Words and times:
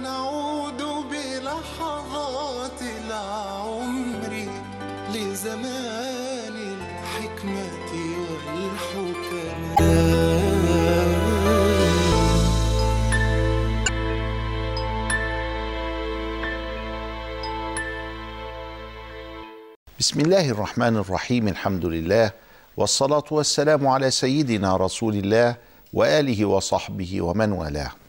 نعود 0.00 0.82
بلحظات 1.10 2.82
العمر 2.82 4.48
لزمان 5.14 6.56
الحكمة 6.56 7.92
والحكماء 8.54 9.82
بسم 20.00 20.20
الله 20.20 20.50
الرحمن 20.50 20.96
الرحيم 20.96 21.48
الحمد 21.48 21.84
لله 21.86 22.30
والصلاة 22.76 23.24
والسلام 23.30 23.86
على 23.86 24.10
سيدنا 24.10 24.76
رسول 24.76 25.14
الله 25.14 25.56
وآله 25.92 26.44
وصحبه 26.44 27.22
ومن 27.22 27.52
والاه. 27.52 28.01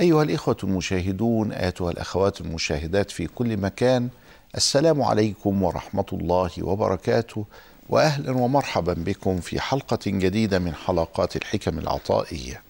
أيها 0.00 0.22
الإخوة 0.22 0.56
المشاهدون 0.64 1.52
أيتها 1.52 1.90
الأخوات 1.90 2.40
المشاهدات 2.40 3.10
في 3.10 3.26
كل 3.26 3.56
مكان 3.56 4.08
السلام 4.56 5.02
عليكم 5.02 5.62
ورحمة 5.62 6.06
الله 6.12 6.50
وبركاته 6.62 7.44
وأهلا 7.88 8.30
ومرحبا 8.30 8.92
بكم 8.92 9.40
في 9.40 9.60
حلقة 9.60 9.98
جديدة 10.06 10.58
من 10.58 10.74
حلقات 10.74 11.36
الحكم 11.36 11.78
العطائية. 11.78 12.62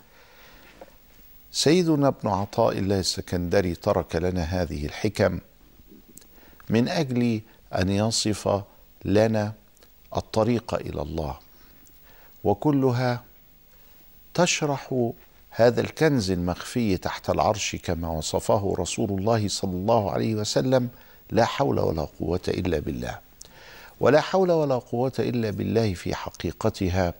سيدنا 1.53 2.09
ابن 2.09 2.29
عطاء 2.29 2.79
الله 2.79 2.99
السكندري 2.99 3.75
ترك 3.75 4.17
لنا 4.17 4.43
هذه 4.43 4.87
الحكم 4.87 5.39
من 6.69 6.89
أجل 6.89 7.41
أن 7.75 7.89
يصف 7.89 8.63
لنا 9.05 9.53
الطريق 10.17 10.75
إلى 10.75 11.03
الله 11.03 11.39
وكلها 12.45 13.25
تشرح 14.35 15.11
هذا 15.51 15.81
الكنز 15.81 16.31
المخفي 16.31 16.97
تحت 16.97 17.31
العرش 17.31 17.77
كما 17.77 18.09
وصفه 18.09 18.75
رسول 18.79 19.11
الله 19.19 19.49
صلى 19.49 19.71
الله 19.73 20.11
عليه 20.11 20.35
وسلم 20.35 20.89
لا 21.31 21.45
حول 21.45 21.81
ولا 21.81 22.07
قوة 22.21 22.41
إلا 22.49 22.79
بالله. 22.79 23.19
ولا 24.01 24.21
حول 24.21 24.53
ولا 24.53 24.75
قوة 24.79 25.13
إلا 25.19 25.51
بالله 25.51 25.95
في 25.95 26.15
حقيقتها 26.15 27.15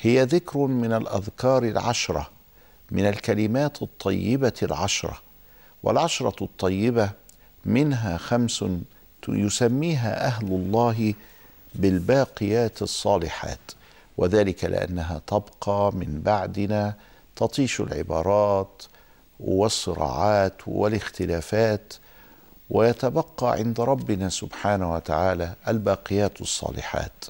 هي 0.00 0.22
ذكر 0.22 0.58
من 0.58 0.92
الأذكار 0.92 1.62
العشرة 1.62 2.30
من 2.90 3.06
الكلمات 3.06 3.82
الطيبة 3.82 4.52
العشرة. 4.62 5.18
والعشرة 5.82 6.44
الطيبة 6.44 7.10
منها 7.64 8.16
خمس 8.16 8.64
يسميها 9.28 10.26
أهل 10.26 10.46
الله 10.46 11.14
بالباقيات 11.74 12.82
الصالحات 12.82 13.60
وذلك 14.16 14.64
لأنها 14.64 15.20
تبقى 15.26 15.92
من 15.94 16.20
بعدنا 16.24 16.94
تطيش 17.36 17.80
العبارات 17.80 18.82
والصراعات 19.40 20.54
والاختلافات 20.66 21.94
ويتبقى 22.70 23.52
عند 23.52 23.80
ربنا 23.80 24.28
سبحانه 24.28 24.94
وتعالى 24.94 25.54
الباقيات 25.68 26.40
الصالحات. 26.40 27.24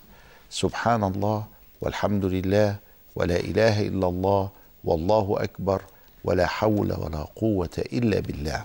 سبحان 0.51 1.05
الله 1.05 1.45
والحمد 1.81 2.25
لله 2.25 2.77
ولا 3.17 3.37
إله 3.37 3.81
إلا 3.81 4.07
الله 4.09 4.48
والله 4.85 5.37
أكبر 5.39 5.83
ولا 6.25 6.47
حول 6.47 6.93
ولا 6.93 7.27
قوة 7.37 7.70
إلا 7.79 8.20
بالله. 8.20 8.64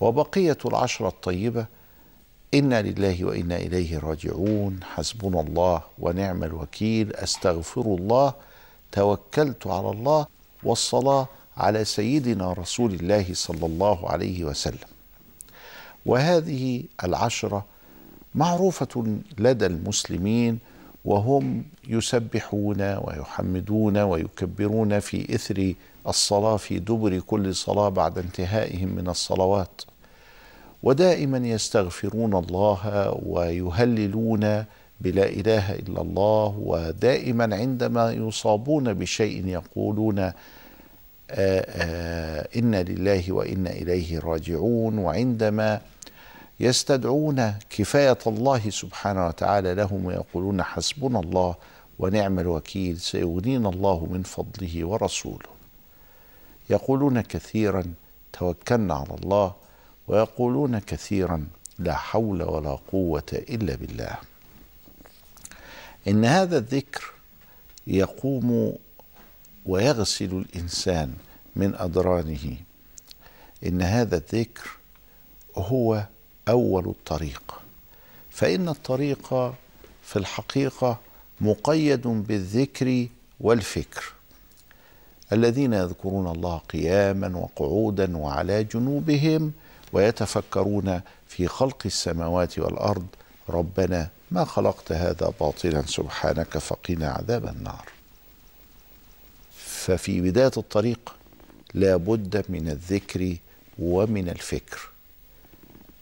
وبقية 0.00 0.58
العشرة 0.64 1.08
الطيبة 1.08 1.66
إنا 2.54 2.82
لله 2.82 3.24
وإنا 3.24 3.56
إليه 3.56 3.98
راجعون. 3.98 4.80
حسبنا 4.82 5.40
الله 5.40 5.82
ونعم 5.98 6.44
الوكيل. 6.44 7.16
أستغفر 7.16 7.80
الله 7.82 8.34
توكلت 8.92 9.66
على 9.66 9.90
الله 9.90 10.26
والصلاة 10.62 11.28
على 11.56 11.84
سيدنا 11.84 12.52
رسول 12.52 12.94
الله 12.94 13.26
صلى 13.32 13.66
الله 13.66 14.10
عليه 14.10 14.44
وسلم. 14.44 14.88
وهذه 16.06 16.82
العشرة 17.04 17.64
معروفة 18.34 19.18
لدى 19.38 19.66
المسلمين 19.66 20.58
وهم 21.04 21.64
يسبحون 21.88 22.82
ويحمدون 22.82 23.98
ويكبرون 23.98 25.00
في 25.00 25.34
إثر 25.34 25.74
الصلاة 26.08 26.56
في 26.56 26.78
دبر 26.78 27.20
كل 27.20 27.54
صلاة 27.54 27.88
بعد 27.88 28.18
انتهائهم 28.18 28.88
من 28.88 29.08
الصلوات. 29.08 29.82
ودائما 30.82 31.38
يستغفرون 31.38 32.34
الله 32.34 33.10
ويهللون 33.26 34.64
بلا 35.00 35.26
إله 35.28 35.74
إلا 35.74 36.00
الله 36.00 36.54
ودائما 36.58 37.56
عندما 37.56 38.12
يصابون 38.12 38.94
بشيء 38.94 39.46
يقولون 39.46 40.18
آآ 40.18 40.34
آآ 41.30 42.48
إنا 42.56 42.82
لله 42.82 43.32
وإنا 43.32 43.70
إليه 43.70 44.18
راجعون 44.18 44.98
وعندما 44.98 45.80
يستدعون 46.60 47.54
كفاية 47.70 48.18
الله 48.26 48.70
سبحانه 48.70 49.26
وتعالى 49.26 49.74
لهم 49.74 50.04
ويقولون 50.04 50.62
حسبنا 50.62 51.20
الله 51.20 51.54
ونعم 51.98 52.38
الوكيل 52.38 53.00
سيغنينا 53.00 53.68
الله 53.68 54.06
من 54.10 54.22
فضله 54.22 54.84
ورسوله. 54.84 55.50
يقولون 56.70 57.20
كثيرا 57.20 57.84
توكلنا 58.32 58.94
على 58.94 59.14
الله 59.22 59.52
ويقولون 60.08 60.78
كثيرا 60.78 61.46
لا 61.78 61.94
حول 61.94 62.42
ولا 62.42 62.78
قوة 62.92 63.30
إلا 63.32 63.74
بالله. 63.74 64.29
إن 66.08 66.24
هذا 66.24 66.58
الذكر 66.58 67.12
يقوم 67.86 68.74
ويغسل 69.66 70.44
الإنسان 70.54 71.14
من 71.56 71.74
ادرانه 71.74 72.56
إن 73.66 73.82
هذا 73.82 74.16
الذكر 74.16 74.70
هو 75.56 76.06
أول 76.48 76.88
الطريق. 76.88 77.60
فإن 78.30 78.68
الطريق 78.68 79.28
في 80.02 80.16
الحقيقة 80.16 80.98
مقيد 81.40 82.06
بالذكر 82.06 83.06
والفكر. 83.40 84.12
الذين 85.32 85.72
يذكرون 85.72 86.26
الله 86.26 86.56
قياما 86.58 87.36
وقعودا 87.36 88.16
وعلى 88.16 88.64
جنوبهم 88.64 89.52
ويتفكرون 89.92 91.00
في 91.28 91.48
خلق 91.48 91.82
السماوات 91.86 92.58
والأرض 92.58 93.06
ربنا 93.48 94.08
ما 94.30 94.44
خلقت 94.44 94.92
هذا 94.92 95.32
باطلا 95.40 95.82
سبحانك 95.86 96.58
فقنا 96.58 97.10
عذاب 97.10 97.46
النار. 97.46 97.88
ففي 99.56 100.20
بداية 100.20 100.50
الطريق 100.56 101.16
لا 101.74 101.96
بد 101.96 102.44
من 102.48 102.68
الذكر 102.68 103.36
ومن 103.78 104.28
الفكر. 104.28 104.90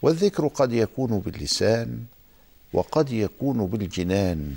والذكر 0.01 0.47
قد 0.47 0.73
يكون 0.73 1.19
باللسان 1.19 2.05
وقد 2.73 3.11
يكون 3.11 3.67
بالجنان 3.67 4.55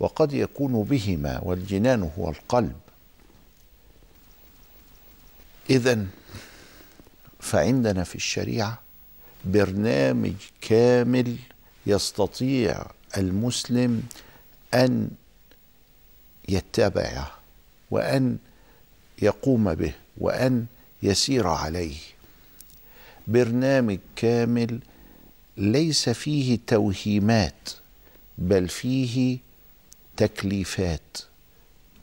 وقد 0.00 0.32
يكون 0.32 0.82
بهما 0.82 1.40
والجنان 1.42 2.10
هو 2.18 2.28
القلب. 2.28 2.76
اذا 5.70 6.06
فعندنا 7.40 8.04
في 8.04 8.14
الشريعة 8.14 8.78
برنامج 9.44 10.34
كامل 10.60 11.36
يستطيع 11.88 12.86
المسلم 13.16 14.02
أن 14.74 15.10
يتبعه 16.48 17.30
وأن 17.90 18.38
يقوم 19.22 19.74
به 19.74 19.94
وأن 20.18 20.66
يسير 21.02 21.46
عليه. 21.46 21.96
برنامج 23.26 23.98
كامل 24.16 24.78
ليس 25.56 26.08
فيه 26.08 26.58
توهيمات 26.66 27.68
بل 28.38 28.68
فيه 28.68 29.38
تكليفات 30.16 31.18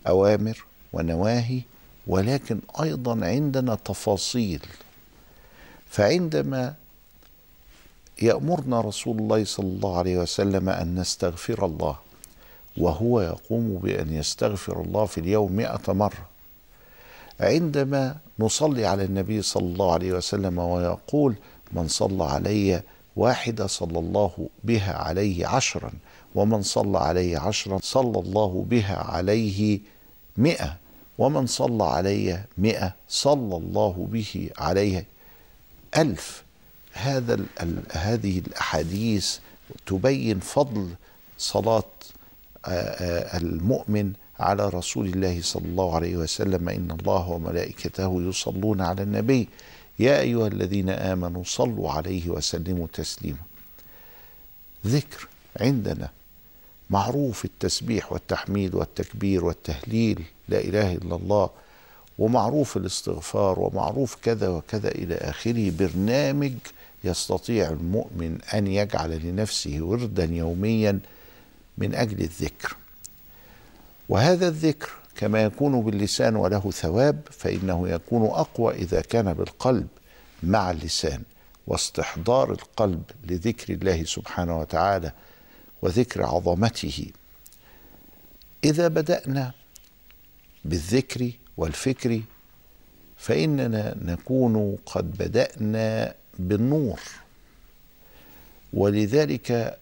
أوامر 0.08 0.66
ونواهي 0.94 1.62
ولكن 2.08 2.60
أيضا 2.82 3.26
عندنا 3.26 3.76
تفاصيل. 3.76 4.62
فعندما 5.90 6.76
يأمرنا 8.22 8.82
رسول 8.82 9.18
الله 9.18 9.46
صلى 9.46 9.66
الله 9.66 9.98
عليه 9.98 10.18
وسلم 10.18 10.70
أن 10.70 10.96
نستغفر 10.96 11.66
الله 11.66 11.96
وهو 12.78 13.22
يقوم 13.22 13.78
بأن 13.78 14.14
يستغفر 14.14 14.82
الله 14.82 15.06
في 15.06 15.18
اليوم 15.18 15.52
مئة 15.52 15.94
مرة. 15.94 16.30
عندما 17.40 18.16
نصلي 18.40 18.86
على 18.86 19.04
النبي 19.04 19.42
صلى 19.42 19.64
الله 19.64 19.94
عليه 19.94 20.14
وسلم 20.14 20.60
ويقول 20.60 21.36
من 21.72 21.88
صلى 21.88 22.24
علي 22.24 22.82
واحدة 23.16 23.68
صلى 23.68 24.00
الله 24.00 24.50
بها 24.64 24.94
عليه 24.94 25.48
عشرا 25.48 25.92
ومن 26.36 26.62
صلى 26.62 26.98
عليه 26.98 27.38
عشرا 27.38 27.80
صلى 27.84 28.20
الله 28.20 28.66
بها 28.70 28.98
عليه 28.98 29.80
مئة 30.38 30.78
ومن 31.18 31.48
صلى 31.48 31.84
علي 31.84 32.44
مئة 32.58 32.94
صلى 33.08 33.58
الله 33.58 34.08
به 34.12 34.50
عليه 34.58 35.06
ألف. 35.98 36.45
هذا 36.96 37.40
هذه 37.92 38.40
الأحاديث 38.40 39.38
تبين 39.86 40.40
فضل 40.40 40.90
صلاة 41.38 41.84
المؤمن 43.38 44.14
على 44.40 44.70
رسول 44.70 45.06
الله 45.08 45.42
صلى 45.42 45.66
الله 45.66 45.96
عليه 45.96 46.18
وسلم. 46.18 46.70
إن 46.70 46.92
الله 47.00 47.30
وملائكته 47.30 48.22
يصلون 48.30 48.82
على 48.82 49.04
النبي. 49.04 49.48
يا 50.00 50.20
أيها 50.20 50.48
الذين 50.48 50.90
آمنوا 50.90 51.44
صلوا 51.44 51.92
عليه 51.92 52.30
وسلموا 52.30 52.88
تسليما. 52.94 53.46
ذكر 54.86 55.28
عندنا 55.60 56.10
معروف 56.90 57.46
التسبيح 57.46 58.12
والتحميد 58.12 58.76
والتكبير 58.76 59.46
والتهليل 59.46 60.24
لا 60.50 60.60
إله 60.60 60.94
إلا 60.94 61.16
الله 61.16 61.50
ومعروف 62.20 62.78
الاستغفار 62.78 63.60
ومعروف 63.60 64.16
كذا 64.16 64.50
وكذا 64.50 64.90
إلى 64.90 65.16
آخره. 65.16 65.72
برنامج 65.80 66.54
يستطيع 67.06 67.70
المؤمن 67.70 68.42
أن 68.54 68.68
يجعل 68.68 69.26
لنفسه 69.26 69.78
وردا 69.82 70.26
يوميا 70.26 71.00
من 71.78 71.96
أجل 71.96 72.22
الذكر. 72.22 72.78
وهذا 74.10 74.48
الذكر 74.48 74.90
كما 75.16 75.44
يكون 75.44 75.82
باللسان 75.82 76.36
وله 76.36 76.72
ثواب 76.72 77.22
فإنه 77.32 77.90
يكون 77.90 78.26
أقوى 78.26 78.74
إذا 78.74 79.02
كان 79.02 79.34
بالقلب 79.34 79.88
مع 80.44 80.72
اللسان 80.72 81.24
واستحضار 81.68 82.52
القلب 82.52 83.04
لذكر 83.24 83.74
الله 83.74 84.04
سبحانه 84.04 84.60
وتعالى 84.60 85.12
وذكر 85.82 86.24
عظمته. 86.24 87.08
إذا 88.64 88.88
بدأنا 88.88 89.52
بالذكر 90.66 91.32
والفكر 91.58 92.22
فإننا 93.18 93.96
نكون 94.02 94.78
قد 94.86 95.18
بدأنا 95.18 96.14
بالنور. 96.40 97.00
ولذلك 98.74 99.78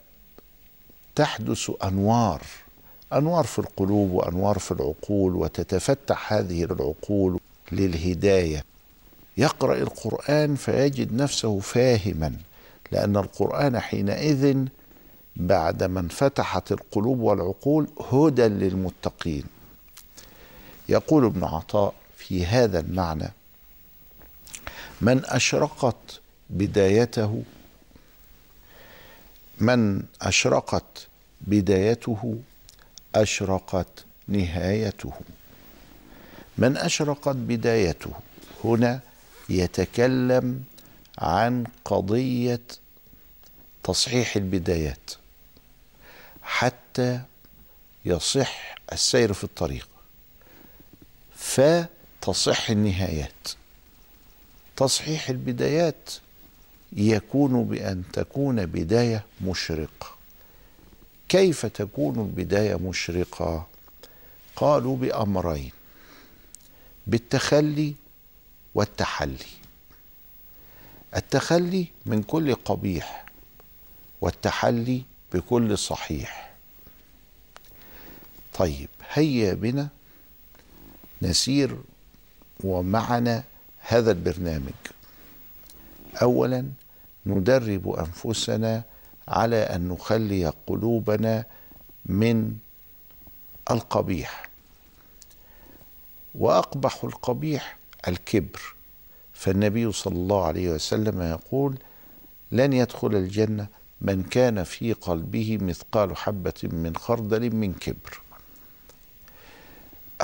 تحدث 1.15 1.71
أنوار 1.83 2.41
أنوار 3.13 3.43
في 3.43 3.59
القلوب 3.59 4.11
وأنوار 4.11 4.59
في 4.59 4.71
العقول 4.71 5.35
وتتفتح 5.35 6.33
هذه 6.33 6.63
العقول 6.63 7.39
للهداية. 7.71 8.63
يقرأ 9.37 9.75
القرآن 9.75 10.55
فيجد 10.55 11.13
نفسه 11.13 11.59
فاهما 11.59 12.33
لأن 12.91 13.17
القرآن 13.17 13.79
حينئذ 13.79 14.65
بعد 15.35 15.83
ما 15.83 15.99
انفتحت 15.99 16.71
القلوب 16.71 17.19
والعقول 17.19 17.87
هدى 18.11 18.47
للمتقين. 18.47 19.43
يقول 20.89 21.25
ابن 21.25 21.43
عطاء 21.43 21.93
في 22.17 22.45
هذا 22.45 22.79
المعنى 22.79 23.31
من 25.01 25.25
أشرقت 25.25 26.21
بدايته. 26.49 27.43
من 29.57 30.03
أشرقت 30.21 31.07
بدايته 31.41 32.39
أشرقت 33.15 34.05
نهايته. 34.27 35.13
من 36.57 36.77
أشرقت 36.77 37.35
بدايته 37.35 38.11
هنا 38.63 38.99
يتكلم 39.49 40.63
عن 41.17 41.63
قضية 41.85 42.61
تصحيح 43.83 44.35
البدايات 44.35 45.11
حتى 46.41 47.21
يصح 48.05 48.75
السير 48.93 49.33
في 49.33 49.43
الطريق. 49.43 49.87
فتصح 51.35 52.69
النهايات. 52.69 53.47
تصحيح 54.75 55.29
البدايات 55.29 56.09
يكون 56.95 57.63
بأن 57.63 58.03
تكون 58.13 58.65
بداية 58.65 59.25
مشرقه 59.41 60.13
كيف 61.29 61.65
تكون 61.65 62.19
البدايه 62.19 62.75
مشرقة؟ 62.75 63.67
قالوا 64.55 64.97
بأمرين 64.97 65.71
بالتخلي 67.07 67.93
والتحلي. 68.75 69.53
التخلي 71.15 71.87
من 72.05 72.23
كل 72.23 72.55
قبيح 72.55 73.25
والتحلي 74.21 75.03
بكل 75.33 75.77
صحيح. 75.77 76.53
طيب 78.53 78.89
هيا 79.13 79.53
بنا 79.53 79.87
نسير 81.21 81.77
ومعنا 82.63 83.43
هذا 83.79 84.11
البرنامج. 84.11 84.73
اولا 86.21 86.65
ندرب 87.25 87.89
أنفسنا 87.89 88.83
على 89.27 89.55
أن 89.55 89.87
نخلي 89.87 90.53
قلوبنا 90.67 91.45
من 92.05 92.57
القبيح. 93.71 94.49
وأقبح 96.35 97.03
القبيح 97.03 97.77
الكبر. 98.07 98.75
فالنبي 99.33 99.91
صلى 99.91 100.15
الله 100.15 100.45
عليه 100.45 100.69
وسلم 100.69 101.21
يقول 101.21 101.77
لن 102.51 102.73
يدخل 102.73 103.15
الجنة 103.15 103.67
من 104.01 104.23
كان 104.23 104.63
في 104.63 104.93
قلبه 104.93 105.57
مثقال 105.61 106.17
حبة 106.17 106.53
من 106.63 106.95
خردل 106.95 107.55
من 107.55 107.73
كبر. 107.73 108.21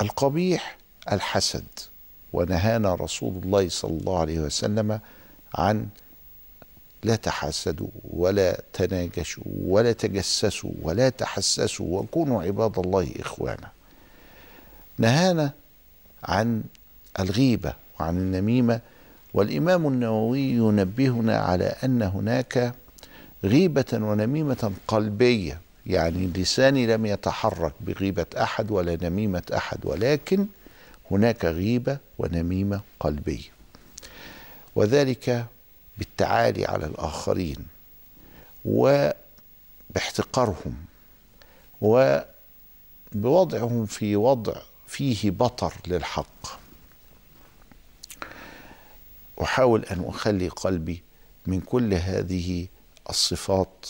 القبيح 0.00 0.76
الحسد. 1.12 1.64
ونهانا 2.32 2.94
رسول 2.94 3.42
الله 3.44 3.68
صلى 3.68 3.98
الله 3.98 4.18
عليه 4.18 4.40
وسلم 4.40 5.00
عن 5.54 5.88
لا 7.02 7.16
تحاسدوا 7.16 7.88
ولا 8.10 8.60
تناجشوا 8.72 9.44
ولا 9.64 9.92
تجسسوا 9.92 10.70
ولا 10.82 11.08
تحسسوا 11.08 12.00
وكونوا 12.00 12.42
عباد 12.42 12.78
الله 12.78 13.08
إخوانا. 13.20 13.68
نهانا 14.98 15.52
عن 16.24 16.62
الغيبة 17.20 17.74
وعن 18.00 18.16
النميمة 18.16 18.80
والإمام 19.34 19.86
النووي 19.86 20.40
ينبهنا 20.40 21.38
على 21.38 21.74
أن 21.84 22.02
هناك 22.02 22.74
غيبة 23.44 23.84
ونميمة 23.92 24.72
قلبية 24.88 25.60
يعني 25.86 26.26
لساني 26.26 26.86
لم 26.86 27.06
يتحرك 27.06 27.72
بغيبة 27.80 28.26
أحد 28.36 28.70
ولا 28.70 28.98
نميمة 29.02 29.42
أحد 29.56 29.78
ولكن 29.84 30.46
هناك 31.10 31.44
غيبة 31.44 31.98
ونميمة 32.18 32.80
قلبية. 33.00 33.48
وذلك 34.76 35.46
بالتعالي 36.00 36.64
على 36.64 36.86
الآخرين 36.86 37.66
وباحتقارهم 38.64 40.74
وبوضعهم 43.14 43.86
في 43.86 44.16
وضع 44.16 44.54
فيه 44.86 45.30
بطر 45.30 45.74
للحق. 45.86 46.60
أحاول 49.42 49.84
أن 49.84 50.04
أخلي 50.08 50.48
قلبي 50.48 51.02
من 51.46 51.60
كل 51.60 51.94
هذه 51.94 52.66
الصفات 53.10 53.86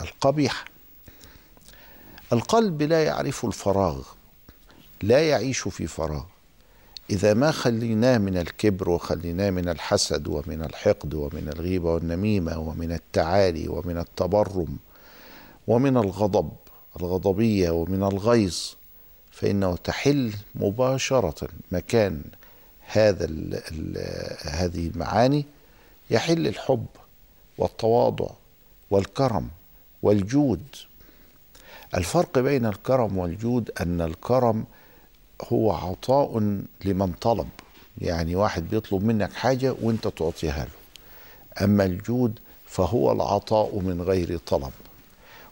القبيحه 0.00 0.64
القلب 2.32 2.82
لا 2.82 3.04
يعرف 3.04 3.44
الفراغ 3.44 4.02
لا 5.02 5.28
يعيش 5.28 5.60
في 5.60 5.86
فراغ. 5.86 6.24
إذا 7.10 7.34
ما 7.34 7.50
خليناه 7.50 8.18
من 8.18 8.36
الكبر 8.36 8.90
وخليناه 8.90 9.50
من 9.50 9.68
الحسد 9.68 10.28
ومن 10.28 10.62
الحقد 10.62 11.14
ومن 11.14 11.52
الغيبة 11.56 11.94
والنميمة 11.94 12.58
ومن 12.58 12.92
التعالي 12.92 13.68
ومن 13.68 13.98
التبرم 13.98 14.76
ومن 15.66 15.96
الغضب 15.96 16.50
الغضبية 17.00 17.70
ومن 17.70 18.02
الغيظ 18.02 18.58
فإنه 19.30 19.76
تحل 19.76 20.32
مباشرة 20.54 21.48
مكان 21.72 22.22
هذا 22.86 23.24
ال 23.24 23.54
ال 23.54 23.98
هذه 24.48 24.88
المعاني 24.88 25.44
يحل 26.10 26.46
الحب 26.46 26.86
والتواضع 27.58 28.30
والكرم 28.90 29.48
والجود. 30.02 30.62
الفرق 31.94 32.38
بين 32.38 32.66
الكرم 32.66 33.18
والجود 33.18 33.70
أن 33.80 34.00
الكرم 34.00 34.64
هو 35.42 35.72
عطاء 35.72 36.38
لمن 36.84 37.12
طلب. 37.12 37.48
يعني 37.98 38.36
واحد 38.36 38.68
بيطلب 38.68 39.04
منك 39.04 39.32
حاجة 39.32 39.74
وانت 39.82 40.08
تعطيها 40.08 40.64
له. 40.64 41.64
أما 41.64 41.84
الجود 41.84 42.38
فهو 42.66 43.12
العطاء 43.12 43.78
من 43.78 44.02
غير 44.02 44.38
طلب. 44.38 44.72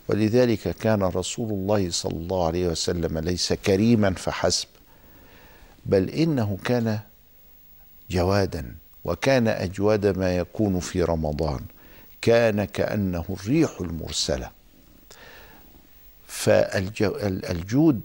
ولذلك 0.09 0.77
كان 0.77 1.03
رسول 1.03 1.51
الله 1.51 1.91
صلى 1.91 2.17
الله 2.17 2.47
عليه 2.47 2.69
وسلم 2.69 3.19
ليس 3.19 3.53
كريما 3.53 4.15
فحسب 4.15 4.69
بل 5.87 6.11
إنه 6.11 6.59
كان 6.65 6.99
جوادا 8.11 8.77
وكان 9.05 9.49
أجود 9.49 10.07
ما 10.07 10.37
يكون 10.37 10.81
في 10.81 11.03
رمضان. 11.03 11.61
كان 12.23 12.65
كأنه 12.65 13.25
الريح 13.31 13.81
المرسلة. 13.81 14.51
فالجود 16.27 18.01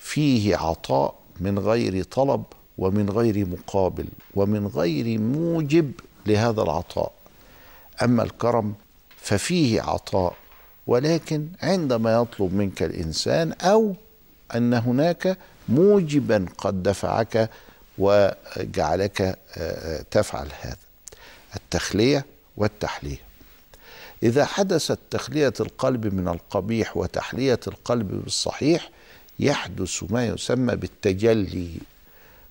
فيه 0.00 0.56
عطاء 0.56 1.14
من 1.40 1.58
غير 1.58 2.02
طلب 2.02 2.44
ومن 2.78 3.10
غير 3.10 3.46
مقابل 3.46 4.06
ومن 4.34 4.66
غير 4.66 5.18
موجب 5.18 5.92
لهذا 6.26 6.62
العطاء. 6.62 7.12
أما 8.02 8.22
الكرم 8.22 8.74
ففيه 9.16 9.82
عطاء 9.82 10.34
ولكن 10.86 11.48
عندما 11.62 12.12
يطلب 12.14 12.54
منك 12.54 12.82
الإنسان 12.82 13.52
أو 13.52 13.94
أن 14.54 14.74
هناك 14.74 15.38
موجبا 15.68 16.46
قد 16.58 16.82
دفعك 16.82 17.50
وجعلك 17.98 19.38
تفعل 20.10 20.48
هذا. 20.60 20.76
التخلية 21.56 22.24
والتحلية. 22.56 23.18
إذا 24.22 24.44
حدثت 24.44 24.98
تخلية 25.10 25.52
القلب 25.60 26.14
من 26.14 26.28
القبيح 26.28 26.96
وتحلية 26.96 27.60
القلب 27.66 28.22
بالصحيح 28.24 28.90
يحدث 29.40 30.04
ما 30.12 30.26
يسمى 30.26 30.76
بالتجلي 30.76 31.70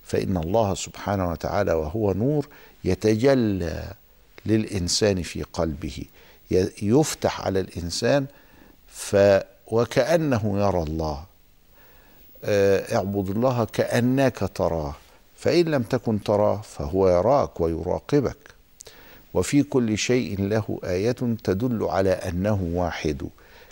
فإن 0.04 0.38
الله 0.38 0.74
سبحانه 0.74 1.32
وتعالى 1.32 1.74
وهو 1.74 2.14
نور 2.14 2.48
يتجلى 2.84 3.94
للإنسان 4.46 5.22
في 5.22 5.44
قلبه 5.44 6.04
يفتح 6.82 7.42
على 7.42 7.60
الإنسان 7.60 8.26
ف 8.88 9.16
وكأنه 9.68 10.60
يرى 10.60 10.84
الله. 10.84 11.24
آه، 12.44 12.96
اعبد 12.96 13.30
الله 13.30 13.66
كأنك 13.66 14.52
تراه 14.56 14.96
فإن 15.38 15.66
لم 15.66 15.84
تكن 15.84 16.24
تراه 16.24 16.62
فهو 16.62 17.10
يراك 17.10 17.62
ويراقبك. 17.62 18.38
وفي 19.34 19.64
كل 19.64 19.98
شيء 19.98 20.42
له 20.42 20.80
آية 20.84 21.12
تدل 21.44 21.84
على 21.84 22.10
أنه 22.12 22.70
واحد. 22.74 23.30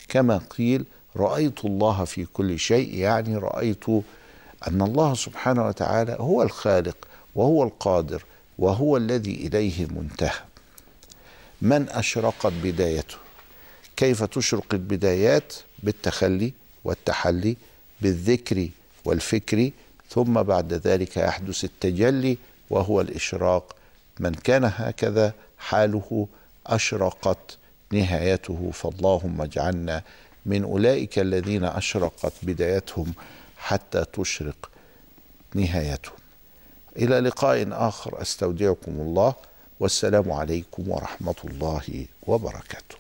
كما 0.10 0.38
قيل 0.58 0.86
رأيت 1.16 1.66
الله 1.66 2.06
في 2.06 2.26
كل 2.26 2.60
شيء 2.60 2.96
يعني 2.96 3.38
رأيت 3.38 3.88
أن 4.68 4.82
الله 4.82 5.14
سبحانه 5.14 5.68
وتعالى 5.68 6.18
هو 6.20 6.44
الخالق 6.44 6.98
وهو 7.36 7.64
القادر 7.64 8.24
وهو 8.60 8.98
الذي 8.98 9.36
إليه 9.48 9.84
المنتهى 9.84 10.40
من 11.62 11.90
أشرقت 11.90 12.54
بدايته؟ 12.64 13.16
كيف 13.98 14.24
تشرق 14.24 14.66
البدايات؟ 14.74 15.54
بالتخلي 15.84 16.54
والتحلي 16.84 17.58
بالذكر 18.02 18.70
والفكر 19.06 19.72
ثم 20.10 20.34
بعد 20.44 20.74
ذلك 20.74 21.18
يحدث 21.18 21.64
التجلي 21.64 22.38
وهو 22.70 23.02
الإشراق. 23.02 23.76
من 24.20 24.34
كان 24.34 24.72
هكذا 24.76 25.34
حاله 25.58 26.28
أشرقت 26.68 27.58
نهايته 27.92 28.72
فاللهم 28.74 29.42
اجعلنا 29.42 30.04
من 30.48 30.64
أولئك 30.64 31.20
الذين 31.20 31.64
أشرقت 31.64 32.34
بدايتهم 32.42 33.14
حتى 33.58 34.06
تشرق 34.14 34.70
نهايتهم. 35.54 36.16
إلى 36.98 37.20
لقاء 37.20 37.68
آخر 37.72 38.22
أستودعكم 38.22 38.92
الله 38.92 39.34
والسلام 39.80 40.32
عليكم 40.32 40.90
ورحمة 40.90 41.36
الله 41.46 42.06
وبركاته. 42.24 42.96